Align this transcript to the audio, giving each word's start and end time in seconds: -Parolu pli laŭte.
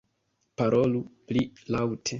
-Parolu 0.61 1.03
pli 1.31 1.47
laŭte. 1.77 2.09